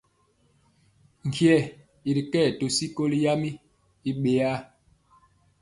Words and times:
Nkye 1.27 1.55
i 2.09 2.11
kɛ 2.31 2.41
to 2.57 2.65
sikoli 2.77 3.17
yam 3.25 3.41
i 4.09 4.11
ɓeyaa. 4.21 4.57